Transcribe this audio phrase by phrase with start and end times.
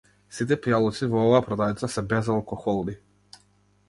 [0.35, 2.97] Сите пијалоци во оваа продавница се безалкохолни.